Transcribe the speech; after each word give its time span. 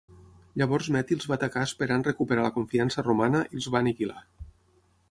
Llavors 0.61 0.87
Meti 0.95 1.17
els 1.17 1.27
va 1.31 1.35
atacar 1.37 1.65
esperant 1.69 2.07
recuperar 2.09 2.47
la 2.47 2.53
confiança 2.57 3.07
romana, 3.11 3.45
i 3.53 3.61
els 3.63 3.71
va 3.77 3.85
aniquilar. 3.87 4.27